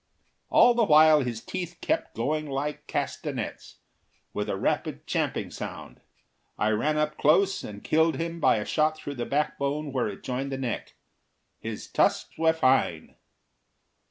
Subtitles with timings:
[0.49, 3.81] All the while his teeth kept going like castanets,
[4.33, 6.01] with a rapid champing sound.
[6.57, 10.23] I ran up close and killed him by a shot through the backbone where it
[10.23, 10.95] joined the neck.
[11.59, 13.13] His tusks were fine.